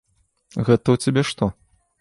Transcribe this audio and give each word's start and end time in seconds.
Гэта 0.65 0.87
ў 0.95 1.03
цябе 1.05 1.21
што? 1.33 1.53